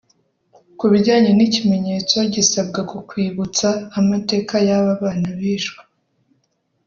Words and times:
Ku 0.77 0.85
bijyanye 0.91 1.31
n’ikimenyetso 1.33 2.17
gisabwa 2.33 2.79
ku 2.89 2.97
kwibutsa 3.09 3.67
amateka 3.99 4.53
y’aba 4.67 4.93
bana 5.01 5.29
bishwe 5.39 5.81